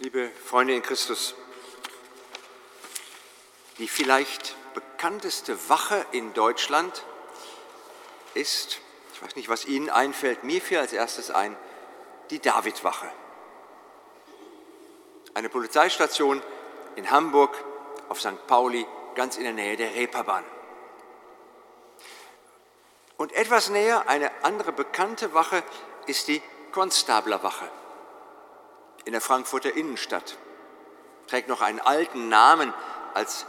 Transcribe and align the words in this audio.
Liebe 0.00 0.28
Freunde 0.44 0.74
in 0.74 0.82
Christus, 0.82 1.36
die 3.78 3.86
vielleicht 3.86 4.56
bekannteste 4.74 5.68
Wache 5.68 6.04
in 6.10 6.34
Deutschland 6.34 7.04
ist, 8.34 8.80
ich 9.12 9.22
weiß 9.22 9.36
nicht, 9.36 9.48
was 9.48 9.66
Ihnen 9.66 9.90
einfällt, 9.90 10.42
mir 10.42 10.60
fiel 10.60 10.78
als 10.78 10.92
erstes 10.92 11.30
ein, 11.30 11.56
die 12.30 12.40
Davidwache. 12.40 13.08
Eine 15.32 15.48
Polizeistation 15.48 16.42
in 16.96 17.12
Hamburg 17.12 17.56
auf 18.08 18.20
St. 18.20 18.48
Pauli, 18.48 18.84
ganz 19.14 19.36
in 19.36 19.44
der 19.44 19.52
Nähe 19.52 19.76
der 19.76 19.94
Reeperbahn. 19.94 20.44
Und 23.16 23.32
etwas 23.32 23.70
näher, 23.70 24.08
eine 24.08 24.32
andere 24.42 24.72
bekannte 24.72 25.34
Wache 25.34 25.62
ist 26.06 26.26
die 26.26 26.42
Konstablerwache 26.72 27.70
in 29.04 29.12
der 29.12 29.20
Frankfurter 29.20 29.74
Innenstadt. 29.74 30.36
Trägt 31.26 31.48
noch 31.48 31.60
einen 31.60 31.80
alten 31.80 32.28
Namen, 32.28 32.72
als 33.14 33.46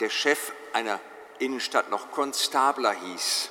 der 0.00 0.10
Chef 0.10 0.52
einer 0.72 1.00
Innenstadt 1.38 1.90
noch 1.90 2.10
Konstabler 2.10 2.92
hieß. 2.92 3.50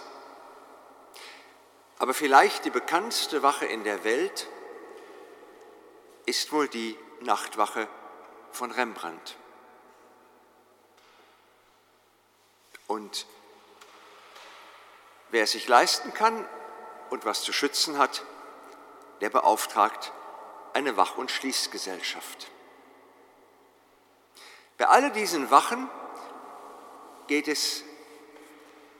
Aber 1.99 2.13
vielleicht 2.13 2.65
die 2.65 2.69
bekannteste 2.69 3.41
Wache 3.43 3.65
in 3.65 3.83
der 3.83 4.03
Welt 4.03 4.47
ist 6.25 6.51
wohl 6.51 6.67
die 6.67 6.97
Nachtwache 7.21 7.87
von 8.51 8.71
Rembrandt. 8.71 9.35
Und 12.85 13.25
wer 15.29 15.43
es 15.43 15.51
sich 15.51 15.67
leisten 15.67 16.13
kann 16.13 16.47
und 17.09 17.25
was 17.25 17.43
zu 17.43 17.51
schützen 17.51 17.97
hat, 17.97 18.23
der 19.21 19.29
beauftragt 19.29 20.11
eine 20.77 20.95
Wach- 20.95 21.17
und 21.17 21.31
Schließgesellschaft. 21.31 22.51
Bei 24.77 24.87
all 24.87 25.11
diesen 25.11 25.49
Wachen 25.49 25.89
geht 27.25 27.47
es 27.47 27.83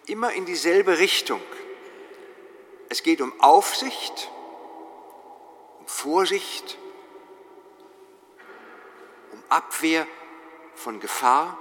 immer 0.07 0.33
in 0.33 0.47
dieselbe 0.47 0.97
Richtung. 0.97 1.39
Es 2.89 3.03
geht 3.03 3.21
um 3.21 3.39
Aufsicht, 3.39 4.31
um 5.77 5.85
Vorsicht, 5.85 6.79
um 9.31 9.43
Abwehr 9.49 10.07
von 10.73 10.99
Gefahr 10.99 11.59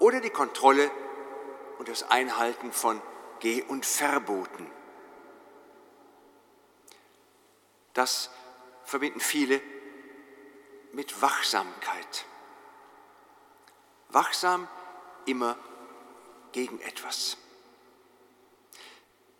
oder 0.00 0.20
die 0.20 0.30
Kontrolle 0.30 0.90
und 1.78 1.88
das 1.88 2.02
Einhalten 2.10 2.72
von 2.72 3.00
Geh- 3.38 3.62
und 3.62 3.86
Verboten. 3.86 4.68
Das 7.92 8.33
verbinden 8.84 9.20
viele 9.20 9.60
mit 10.92 11.20
Wachsamkeit. 11.20 12.24
Wachsam 14.10 14.68
immer 15.26 15.56
gegen 16.52 16.80
etwas. 16.80 17.36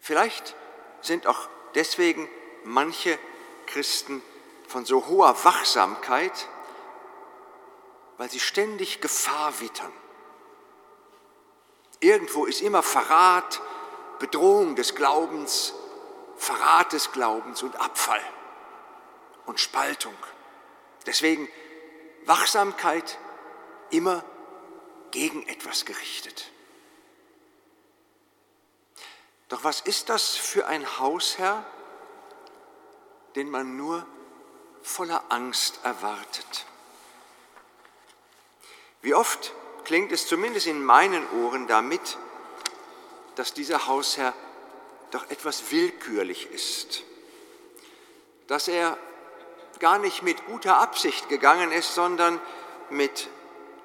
Vielleicht 0.01 0.55
sind 1.01 1.27
auch 1.27 1.49
deswegen 1.75 2.29
manche 2.65 3.19
Christen 3.67 4.23
von 4.67 4.85
so 4.85 5.07
hoher 5.07 5.45
Wachsamkeit, 5.45 6.49
weil 8.17 8.31
sie 8.31 8.41
ständig 8.41 9.01
Gefahr 9.01 9.61
wittern. 9.61 9.93
Irgendwo 12.01 12.47
ist 12.47 12.61
immer 12.61 12.83
Verrat, 12.83 13.61
Bedrohung 14.19 14.77
des 14.77 14.95
Glaubens, 14.95 15.75
Verrat 16.37 16.93
des 16.93 17.13
Glaubens 17.13 17.63
und 17.63 17.81
Abfall 17.81 18.23
und 19.47 19.61
Spaltung. 19.61 20.17
Deswegen 21.07 21.49
Wachsamkeit 22.25 23.19
immer 23.91 24.25
gegen 25.11 25.47
etwas 25.49 25.85
gerichtet. 25.85 26.51
Doch 29.49 29.63
was 29.63 29.81
ist 29.81 30.09
das 30.09 30.35
für 30.37 30.67
ein 30.67 30.99
Hausherr, 30.99 31.65
den 33.37 33.51
man 33.51 33.77
nur 33.77 34.07
voller 34.83 35.23
Angst 35.29 35.81
erwartet? 35.85 36.67
Wie 39.03 39.15
oft 39.15 39.53
klingt 39.85 40.13
es 40.13 40.27
zumindest 40.27 40.67
in 40.67 40.83
meinen 40.83 41.29
Ohren 41.43 41.67
damit, 41.67 42.17
dass 43.37 43.53
dieser 43.53 43.87
Hausherr 43.87 44.33
doch 45.11 45.29
etwas 45.31 45.71
willkürlich 45.71 46.51
ist, 46.51 47.03
dass 48.47 48.67
er 48.67 48.99
gar 49.85 49.99
nicht 49.99 50.23
mit 50.23 50.47
guter 50.47 50.79
Absicht 50.79 51.29
gegangen 51.29 51.71
ist, 51.71 51.95
sondern 51.95 52.41
mit 52.89 53.29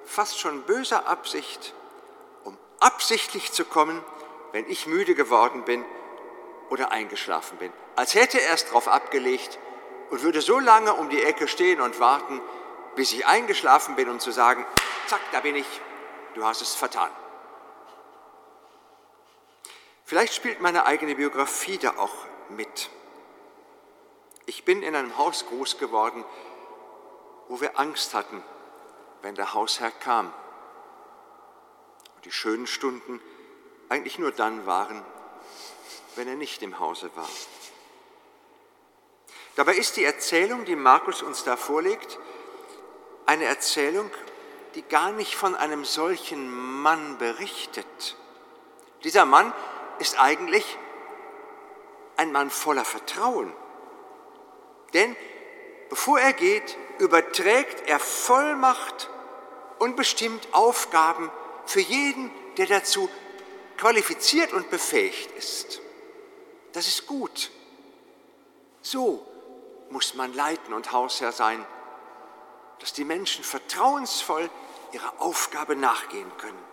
fast 0.06 0.40
schon 0.40 0.62
böser 0.62 1.06
Absicht, 1.06 1.74
um 2.42 2.56
absichtlich 2.78 3.52
zu 3.52 3.66
kommen, 3.66 4.02
wenn 4.52 4.66
ich 4.70 4.86
müde 4.86 5.14
geworden 5.14 5.62
bin 5.66 5.84
oder 6.70 6.90
eingeschlafen 6.90 7.58
bin. 7.58 7.70
Als 7.96 8.14
hätte 8.14 8.40
er 8.40 8.54
es 8.54 8.64
darauf 8.64 8.88
abgelegt 8.88 9.58
und 10.08 10.22
würde 10.22 10.40
so 10.40 10.58
lange 10.58 10.94
um 10.94 11.10
die 11.10 11.22
Ecke 11.22 11.46
stehen 11.46 11.82
und 11.82 12.00
warten, 12.00 12.40
bis 12.96 13.12
ich 13.12 13.26
eingeschlafen 13.26 13.94
bin, 13.94 14.08
um 14.08 14.20
zu 14.20 14.30
sagen, 14.30 14.64
zack, 15.06 15.20
da 15.32 15.40
bin 15.40 15.54
ich, 15.54 15.66
du 16.32 16.42
hast 16.46 16.62
es 16.62 16.74
vertan. 16.74 17.10
Vielleicht 20.06 20.32
spielt 20.32 20.62
meine 20.62 20.86
eigene 20.86 21.14
Biografie 21.14 21.76
da 21.76 21.90
auch 21.98 22.14
mit. 22.48 22.88
Ich 24.50 24.64
bin 24.64 24.82
in 24.82 24.96
einem 24.96 25.16
Haus 25.16 25.46
groß 25.46 25.78
geworden, 25.78 26.24
wo 27.46 27.60
wir 27.60 27.78
Angst 27.78 28.14
hatten, 28.14 28.42
wenn 29.22 29.36
der 29.36 29.54
Hausherr 29.54 29.92
kam. 29.92 30.34
Und 32.16 32.24
die 32.24 32.32
schönen 32.32 32.66
Stunden 32.66 33.22
eigentlich 33.88 34.18
nur 34.18 34.32
dann 34.32 34.66
waren, 34.66 35.04
wenn 36.16 36.26
er 36.26 36.34
nicht 36.34 36.62
im 36.62 36.80
Hause 36.80 37.12
war. 37.14 37.28
Dabei 39.54 39.76
ist 39.76 39.96
die 39.96 40.04
Erzählung, 40.04 40.64
die 40.64 40.74
Markus 40.74 41.22
uns 41.22 41.44
da 41.44 41.56
vorlegt, 41.56 42.18
eine 43.26 43.44
Erzählung, 43.44 44.10
die 44.74 44.82
gar 44.82 45.12
nicht 45.12 45.36
von 45.36 45.54
einem 45.54 45.84
solchen 45.84 46.82
Mann 46.82 47.18
berichtet. 47.18 48.16
Dieser 49.04 49.26
Mann 49.26 49.54
ist 50.00 50.18
eigentlich 50.18 50.76
ein 52.16 52.32
Mann 52.32 52.50
voller 52.50 52.84
Vertrauen. 52.84 53.54
Denn 54.94 55.16
bevor 55.88 56.18
er 56.18 56.32
geht, 56.32 56.76
überträgt 56.98 57.88
er 57.88 57.98
Vollmacht 57.98 59.10
und 59.78 59.96
bestimmt 59.96 60.48
Aufgaben 60.52 61.30
für 61.66 61.80
jeden, 61.80 62.30
der 62.56 62.66
dazu 62.66 63.08
qualifiziert 63.76 64.52
und 64.52 64.70
befähigt 64.70 65.30
ist. 65.36 65.80
Das 66.72 66.86
ist 66.86 67.06
gut. 67.06 67.50
So 68.82 69.26
muss 69.90 70.14
man 70.14 70.32
leiten 70.34 70.74
und 70.74 70.92
Hausherr 70.92 71.32
sein, 71.32 71.64
dass 72.78 72.92
die 72.92 73.04
Menschen 73.04 73.44
vertrauensvoll 73.44 74.48
ihrer 74.92 75.20
Aufgabe 75.20 75.76
nachgehen 75.76 76.30
können. 76.38 76.64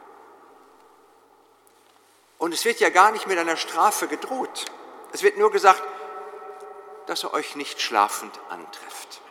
Und 2.37 2.53
es 2.53 2.65
wird 2.65 2.79
ja 2.79 2.89
gar 2.89 3.11
nicht 3.11 3.27
mit 3.27 3.37
einer 3.37 3.57
Strafe 3.57 4.07
gedroht. 4.07 4.65
Es 5.11 5.23
wird 5.23 5.37
nur 5.37 5.51
gesagt, 5.51 5.81
dass 7.07 7.23
er 7.23 7.33
euch 7.33 7.55
nicht 7.55 7.81
schlafend 7.81 8.37
antrifft. 8.49 9.21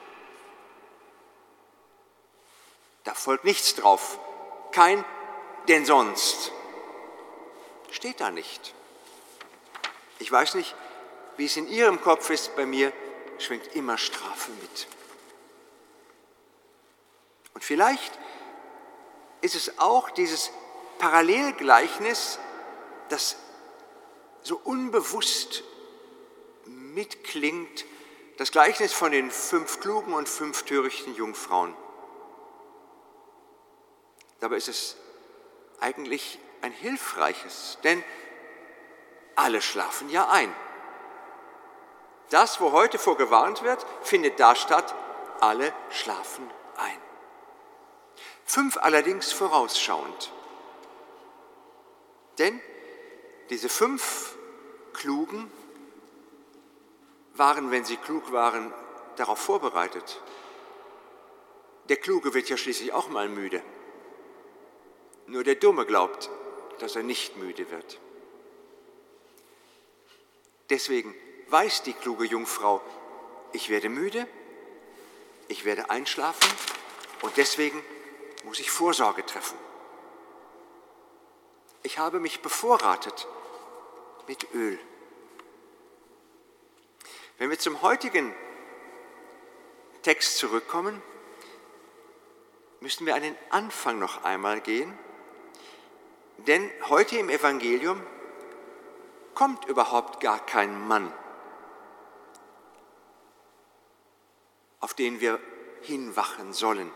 Da 3.04 3.14
folgt 3.14 3.44
nichts 3.44 3.75
drauf, 3.76 4.19
kein 4.72 5.04
denn 5.69 5.86
sonst. 5.86 6.53
Steht 7.92 8.20
da 8.20 8.31
nicht. 8.31 8.75
Ich 10.19 10.32
weiß 10.32 10.54
nicht, 10.54 10.75
wie 11.36 11.47
es 11.47 11.56
in 11.56 11.69
Ihrem 11.69 12.00
Kopf 12.00 12.31
ist, 12.31 12.56
bei 12.56 12.66
mir 12.66 12.92
schwingt 13.38 13.75
immer 13.76 13.98
Strafe 13.98 14.50
mit. 14.53 14.88
Und 17.54 17.62
vielleicht 17.62 18.18
ist 19.42 19.54
es 19.54 19.78
auch 19.78 20.10
dieses 20.10 20.50
Parallelgleichnis, 20.98 22.39
das 23.09 23.36
so 24.42 24.60
unbewusst 24.65 25.62
mitklingt, 26.97 27.84
das 28.39 28.51
Gleichnis 28.51 28.93
von 28.93 29.13
den 29.13 29.31
fünf 29.31 29.81
klugen 29.81 30.15
und 30.15 30.28
fünf 30.28 30.65
törichten 30.65 31.15
Jungfrauen. 31.15 31.77
Dabei 34.41 34.57
ist 34.57 34.69
es 34.69 34.97
eigentlich 35.78 36.39
ein 36.63 36.72
hilfreiches, 36.72 37.78
denn 37.84 38.03
alle 39.37 39.60
schlafen 39.63 40.09
ja 40.09 40.28
ein. 40.31 40.54
Das, 42.31 42.60
wo 42.60 42.72
heute 42.72 42.98
vorgewarnt 42.98 43.63
wird, 43.63 43.87
findet 44.03 44.41
da 44.41 44.57
statt, 44.57 44.95
alle 45.41 45.72
schlafen 45.91 46.51
ein. 46.77 46.98
Fünf 48.45 48.78
allerdings 48.78 49.33
vorausschauend. 49.33 50.33
Denn 52.39 52.60
diese 53.51 53.69
fünf 53.69 54.37
Klugen 54.93 55.51
waren, 57.38 57.71
wenn 57.71 57.84
sie 57.84 57.97
klug 57.97 58.33
waren, 58.33 58.72
darauf 59.16 59.38
vorbereitet. 59.38 60.21
Der 61.88 61.97
Kluge 61.97 62.34
wird 62.34 62.48
ja 62.48 62.56
schließlich 62.56 62.92
auch 62.92 63.09
mal 63.09 63.28
müde. 63.28 63.62
Nur 65.27 65.44
der 65.44 65.54
Dumme 65.56 65.86
glaubt, 65.86 66.30
dass 66.78 66.97
er 66.97 67.03
nicht 67.03 67.36
müde 67.36 67.71
wird. 67.71 67.98
Deswegen 70.71 71.15
weiß 71.48 71.83
die 71.83 71.92
kluge 71.92 72.24
Jungfrau, 72.24 72.80
ich 73.53 73.71
werde 73.71 73.88
müde, 73.88 74.27
ich 75.48 75.65
werde 75.65 75.91
einschlafen 75.91 76.50
und 77.22 77.36
deswegen 77.36 77.83
muss 78.44 78.59
ich 78.59 78.71
Vorsorge 78.71 79.24
treffen. 79.24 79.59
Ich 81.83 81.98
habe 81.98 82.18
mich 82.18 82.41
bevorratet 82.41 83.28
mit 84.27 84.53
Öl. 84.54 84.78
Wenn 87.38 87.50
wir 87.50 87.59
zum 87.59 87.83
heutigen 87.83 88.34
Text 90.03 90.38
zurückkommen, 90.38 91.03
müssen 92.80 93.04
wir 93.04 93.15
an 93.15 93.22
den 93.22 93.36
Anfang 93.50 93.98
noch 93.98 94.24
einmal 94.24 94.60
gehen, 94.60 94.98
denn 96.38 96.71
heute 96.88 97.18
im 97.18 97.28
Evangelium 97.28 98.00
kommt 99.34 99.66
überhaupt 99.66 100.21
gar 100.21 100.44
kein 100.47 100.88
Mann, 100.88 101.12
auf 104.80 104.94
den 104.94 105.21
wir 105.21 105.38
hinwachen 105.83 106.54
sollen. 106.54 106.91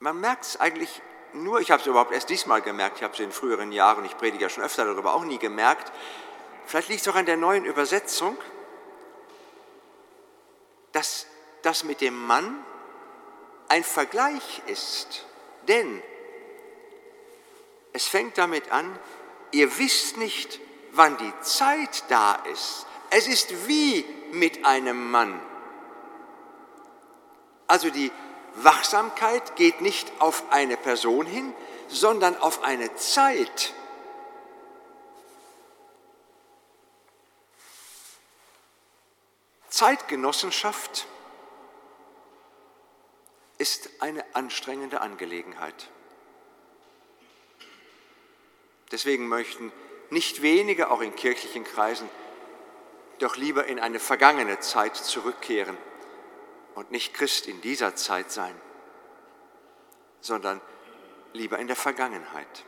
Man 0.00 0.20
merkt 0.20 0.46
es 0.46 0.58
eigentlich 0.58 1.00
nur, 1.32 1.60
ich 1.60 1.70
habe 1.70 1.80
es 1.80 1.86
überhaupt 1.86 2.12
erst 2.12 2.28
diesmal 2.28 2.60
gemerkt, 2.60 2.96
ich 2.96 3.04
habe 3.04 3.14
es 3.14 3.20
in 3.20 3.30
früheren 3.30 3.70
Jahren, 3.70 4.04
ich 4.04 4.16
predige 4.16 4.42
ja 4.42 4.48
schon 4.48 4.64
öfter 4.64 4.84
darüber, 4.84 5.14
auch 5.14 5.24
nie 5.24 5.38
gemerkt. 5.38 5.92
Vielleicht 6.72 6.88
liegt 6.88 7.02
es 7.02 7.08
auch 7.08 7.16
an 7.16 7.26
der 7.26 7.36
neuen 7.36 7.66
Übersetzung, 7.66 8.34
dass 10.92 11.26
das 11.60 11.84
mit 11.84 12.00
dem 12.00 12.16
Mann 12.26 12.64
ein 13.68 13.84
Vergleich 13.84 14.62
ist. 14.64 15.26
Denn 15.68 16.02
es 17.92 18.06
fängt 18.06 18.38
damit 18.38 18.72
an, 18.72 18.98
ihr 19.50 19.76
wisst 19.76 20.16
nicht, 20.16 20.60
wann 20.92 21.18
die 21.18 21.32
Zeit 21.42 22.04
da 22.08 22.36
ist. 22.50 22.86
Es 23.10 23.26
ist 23.26 23.68
wie 23.68 24.06
mit 24.32 24.64
einem 24.64 25.10
Mann. 25.10 25.38
Also 27.66 27.90
die 27.90 28.10
Wachsamkeit 28.54 29.56
geht 29.56 29.82
nicht 29.82 30.10
auf 30.20 30.44
eine 30.50 30.78
Person 30.78 31.26
hin, 31.26 31.52
sondern 31.88 32.34
auf 32.38 32.62
eine 32.62 32.94
Zeit. 32.94 33.74
Zeitgenossenschaft 39.72 41.06
ist 43.56 43.88
eine 44.00 44.22
anstrengende 44.34 45.00
Angelegenheit. 45.00 45.88
Deswegen 48.90 49.28
möchten 49.28 49.72
nicht 50.10 50.42
wenige, 50.42 50.90
auch 50.90 51.00
in 51.00 51.16
kirchlichen 51.16 51.64
Kreisen, 51.64 52.06
doch 53.18 53.36
lieber 53.36 53.64
in 53.64 53.80
eine 53.80 53.98
vergangene 53.98 54.60
Zeit 54.60 54.94
zurückkehren 54.94 55.78
und 56.74 56.90
nicht 56.90 57.14
Christ 57.14 57.46
in 57.46 57.62
dieser 57.62 57.96
Zeit 57.96 58.30
sein, 58.30 58.54
sondern 60.20 60.60
lieber 61.32 61.58
in 61.58 61.66
der 61.66 61.76
Vergangenheit. 61.76 62.66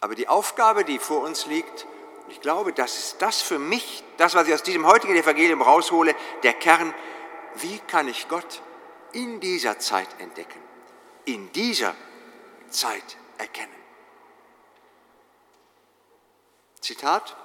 Aber 0.00 0.16
die 0.16 0.26
Aufgabe, 0.26 0.84
die 0.84 0.98
vor 0.98 1.22
uns 1.22 1.46
liegt, 1.46 1.86
ich 2.30 2.40
glaube, 2.40 2.72
das 2.72 2.98
ist 2.98 3.22
das 3.22 3.40
für 3.40 3.58
mich, 3.58 4.04
das, 4.16 4.34
was 4.34 4.46
ich 4.48 4.54
aus 4.54 4.62
diesem 4.62 4.86
heutigen 4.86 5.16
Evangelium 5.16 5.62
raushole, 5.62 6.14
der 6.42 6.52
Kern, 6.52 6.94
wie 7.56 7.78
kann 7.80 8.08
ich 8.08 8.28
Gott 8.28 8.62
in 9.12 9.40
dieser 9.40 9.78
Zeit 9.78 10.08
entdecken, 10.18 10.60
in 11.24 11.50
dieser 11.52 11.94
Zeit 12.70 13.16
erkennen. 13.38 13.72
Zitat, 16.80 17.36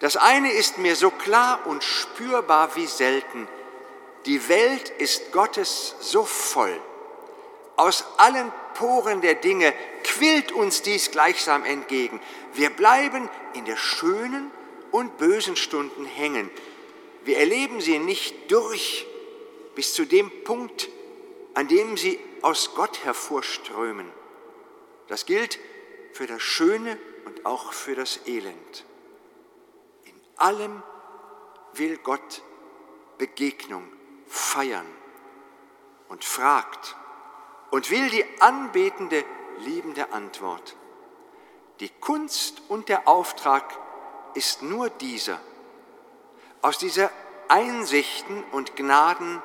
das 0.00 0.16
eine 0.16 0.50
ist 0.50 0.78
mir 0.78 0.96
so 0.96 1.10
klar 1.10 1.66
und 1.66 1.84
spürbar 1.84 2.74
wie 2.74 2.86
selten. 2.86 3.48
Die 4.26 4.48
Welt 4.48 4.90
ist 4.90 5.32
Gottes 5.32 5.94
so 6.00 6.24
voll. 6.24 6.80
Aus 7.76 8.04
allen 8.18 8.52
Poren 8.74 9.20
der 9.20 9.34
Dinge 9.34 9.72
quillt 10.04 10.52
uns 10.52 10.82
dies 10.82 11.10
gleichsam 11.10 11.64
entgegen. 11.64 12.20
Wir 12.54 12.70
bleiben 12.70 13.28
in 13.54 13.64
der 13.64 13.76
schönen 13.76 14.50
und 14.90 15.18
bösen 15.18 15.56
Stunden 15.56 16.04
hängen. 16.04 16.50
Wir 17.24 17.38
erleben 17.38 17.80
sie 17.80 17.98
nicht 17.98 18.50
durch 18.50 19.06
bis 19.74 19.94
zu 19.94 20.04
dem 20.04 20.30
Punkt, 20.44 20.88
an 21.54 21.68
dem 21.68 21.96
sie 21.96 22.18
aus 22.42 22.74
Gott 22.74 23.04
hervorströmen. 23.04 24.10
Das 25.08 25.26
gilt 25.26 25.58
für 26.12 26.26
das 26.26 26.42
Schöne 26.42 26.98
und 27.24 27.46
auch 27.46 27.72
für 27.72 27.94
das 27.94 28.20
Elend 28.26 28.84
allem 30.42 30.82
will 31.74 31.98
Gott 31.98 32.42
Begegnung 33.16 33.90
feiern 34.26 34.86
und 36.08 36.24
fragt 36.24 36.96
und 37.72 37.90
will 37.90 38.08
die 38.10 38.24
anbetende, 38.40 39.24
liebende 39.58 40.12
Antwort. 40.12 40.76
Die 41.80 41.88
Kunst 41.88 42.62
und 42.68 42.88
der 42.88 43.08
Auftrag 43.08 43.76
ist 44.34 44.62
nur 44.62 44.88
dieser, 44.88 45.40
aus 46.60 46.78
dieser 46.78 47.10
Einsichten 47.48 48.44
und 48.52 48.76
Gnaden 48.76 49.42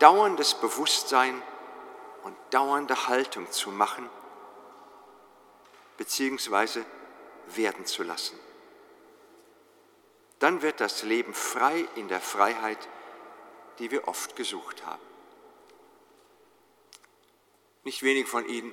dauerndes 0.00 0.54
Bewusstsein 0.54 1.40
und 2.24 2.34
dauernde 2.50 3.06
Haltung 3.06 3.48
zu 3.52 3.70
machen, 3.70 4.10
beziehungsweise 5.96 6.84
werden 7.54 7.86
zu 7.86 8.02
lassen 8.02 8.36
dann 10.44 10.60
wird 10.60 10.78
das 10.80 11.04
Leben 11.04 11.32
frei 11.32 11.88
in 11.94 12.08
der 12.08 12.20
Freiheit, 12.20 12.88
die 13.78 13.90
wir 13.90 14.08
oft 14.08 14.36
gesucht 14.36 14.84
haben. 14.84 15.00
Nicht 17.84 18.02
wenig 18.02 18.26
von 18.26 18.48
Ihnen 18.48 18.72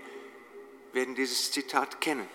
werden 0.93 1.15
dieses 1.15 1.51
Zitat 1.51 2.01
kennen. 2.01 2.27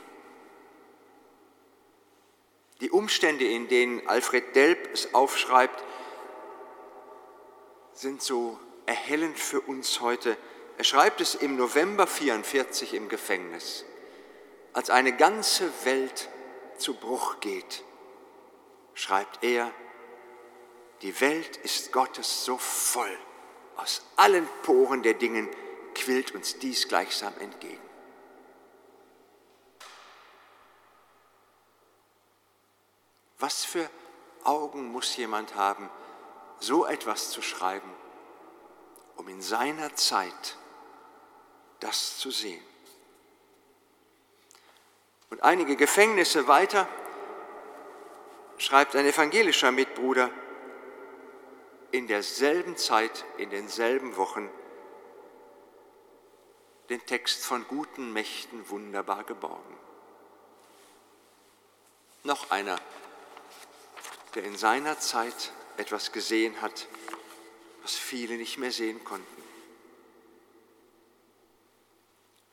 Die 2.80 2.90
Umstände, 2.90 3.46
in 3.46 3.68
denen 3.68 4.06
Alfred 4.06 4.54
Delp 4.54 4.90
es 4.92 5.14
aufschreibt, 5.14 5.82
sind 7.92 8.22
so 8.22 8.60
erhellend 8.84 9.38
für 9.38 9.62
uns 9.62 10.00
heute. 10.00 10.36
Er 10.76 10.84
schreibt 10.84 11.22
es 11.22 11.34
im 11.34 11.56
November 11.56 12.04
1944 12.04 12.92
im 12.92 13.08
Gefängnis, 13.08 13.86
als 14.74 14.90
eine 14.90 15.16
ganze 15.16 15.72
Welt 15.84 16.28
zu 16.76 16.94
Bruch 16.94 17.40
geht 17.40 17.82
schreibt 18.96 19.44
er, 19.44 19.70
die 21.02 21.20
Welt 21.20 21.58
ist 21.58 21.92
Gottes 21.92 22.44
so 22.44 22.56
voll, 22.56 23.16
aus 23.76 24.02
allen 24.16 24.48
Poren 24.62 25.02
der 25.02 25.14
Dingen 25.14 25.48
quillt 25.96 26.32
uns 26.32 26.58
dies 26.58 26.86
gleichsam 26.88 27.32
entgegen. 27.40 27.82
Was 33.38 33.64
für 33.64 33.90
Augen 34.44 34.92
muss 34.92 35.16
jemand 35.16 35.54
haben, 35.54 35.90
so 36.60 36.86
etwas 36.86 37.30
zu 37.30 37.42
schreiben, 37.42 37.90
um 39.16 39.28
in 39.28 39.42
seiner 39.42 39.94
Zeit 39.94 40.56
das 41.80 42.18
zu 42.18 42.30
sehen? 42.30 42.62
Und 45.30 45.42
einige 45.42 45.76
Gefängnisse 45.76 46.46
weiter 46.46 46.88
schreibt 48.58 48.94
ein 48.96 49.06
evangelischer 49.06 49.72
Mitbruder, 49.72 50.30
in 51.90 52.06
derselben 52.06 52.76
Zeit, 52.76 53.24
in 53.38 53.50
denselben 53.50 54.16
Wochen 54.16 54.50
den 56.88 57.04
Text 57.06 57.44
von 57.44 57.66
guten 57.66 58.12
Mächten 58.12 58.68
wunderbar 58.68 59.24
geborgen. 59.24 59.76
Noch 62.22 62.50
einer, 62.50 62.78
der 64.34 64.44
in 64.44 64.56
seiner 64.56 64.98
Zeit 64.98 65.52
etwas 65.76 66.12
gesehen 66.12 66.60
hat, 66.60 66.88
was 67.82 67.94
viele 67.94 68.36
nicht 68.36 68.58
mehr 68.58 68.72
sehen 68.72 69.02
konnten. 69.04 69.42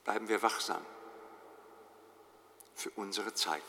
Bleiben 0.04 0.28
wir 0.28 0.42
wachsam 0.42 0.84
für 2.74 2.90
unsere 2.90 3.34
Zeit. 3.34 3.62